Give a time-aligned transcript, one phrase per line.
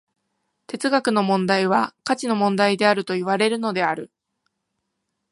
[0.65, 4.09] 哲学の問題は価値の問題であるといわれるのである。